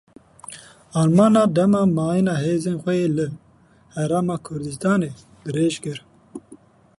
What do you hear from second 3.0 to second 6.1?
yên li Herêma Kurdistanê dirêj kir.